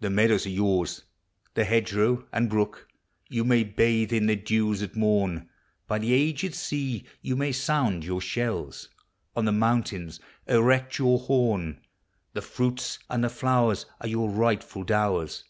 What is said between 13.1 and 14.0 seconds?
the flowers